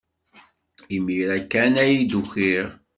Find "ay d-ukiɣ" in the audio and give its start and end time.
1.83-2.67